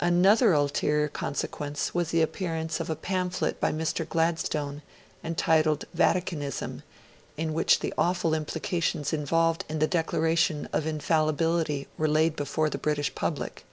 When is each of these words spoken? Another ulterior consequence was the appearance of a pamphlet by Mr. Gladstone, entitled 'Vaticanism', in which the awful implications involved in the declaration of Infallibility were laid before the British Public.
Another 0.00 0.52
ulterior 0.52 1.06
consequence 1.06 1.94
was 1.94 2.10
the 2.10 2.20
appearance 2.20 2.80
of 2.80 2.90
a 2.90 2.96
pamphlet 2.96 3.60
by 3.60 3.70
Mr. 3.70 4.04
Gladstone, 4.08 4.82
entitled 5.22 5.84
'Vaticanism', 5.94 6.82
in 7.36 7.54
which 7.54 7.78
the 7.78 7.94
awful 7.96 8.34
implications 8.34 9.12
involved 9.12 9.64
in 9.68 9.78
the 9.78 9.86
declaration 9.86 10.68
of 10.72 10.88
Infallibility 10.88 11.86
were 11.96 12.08
laid 12.08 12.34
before 12.34 12.68
the 12.68 12.78
British 12.78 13.14
Public. 13.14 13.64